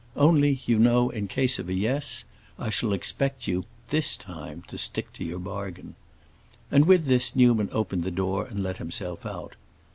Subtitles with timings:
[0.15, 2.25] Only, you know, in case of a yes
[2.57, 5.93] I shall expect you, this time, to stick to your bargain."
[6.71, 9.55] And with this Newman opened the door and let himself out.